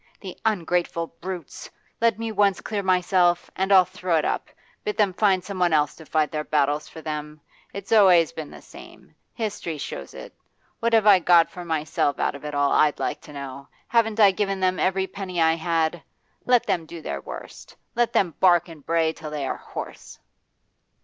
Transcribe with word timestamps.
'The 0.19 0.35
ungrateful 0.45 1.13
brutes! 1.21 1.69
Let 2.01 2.17
me 2.17 2.31
once 2.31 2.59
clear 2.59 2.81
myself, 2.81 3.51
and 3.55 3.71
I'll 3.71 3.85
throw 3.85 4.15
it 4.15 4.25
up, 4.25 4.49
bid 4.83 4.97
them 4.97 5.13
find 5.13 5.43
someone 5.43 5.73
else 5.73 5.93
to 5.97 6.07
fight 6.07 6.31
their 6.31 6.43
battles 6.43 6.89
for 6.89 7.01
them. 7.01 7.39
It's 7.71 7.91
always 7.91 8.31
been 8.31 8.49
the 8.49 8.63
same: 8.63 9.13
history 9.35 9.77
shows 9.77 10.15
it 10.15 10.33
What 10.79 10.93
have 10.93 11.05
I 11.05 11.19
got 11.19 11.51
for 11.51 11.63
myself 11.63 12.17
out 12.17 12.33
of 12.33 12.43
it 12.45 12.55
all, 12.55 12.71
I'd 12.71 12.97
like 12.97 13.21
to 13.21 13.33
know? 13.33 13.67
Haven't 13.89 14.19
I 14.19 14.31
given 14.31 14.59
them 14.59 14.79
every 14.79 15.05
penny 15.05 15.39
I 15.39 15.53
had? 15.53 16.01
Let 16.47 16.65
them 16.65 16.87
do 16.87 17.03
their 17.03 17.21
worst! 17.21 17.75
Let 17.93 18.11
them 18.11 18.33
bark 18.39 18.69
and 18.69 18.83
bray 18.83 19.13
till 19.13 19.29
they 19.29 19.45
are 19.45 19.57
hoarse! 19.57 20.17